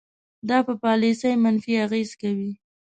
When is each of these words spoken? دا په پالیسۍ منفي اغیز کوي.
دا 0.49 0.57
په 0.67 0.73
پالیسۍ 0.83 1.33
منفي 1.43 1.73
اغیز 1.85 2.09
کوي. 2.21 2.51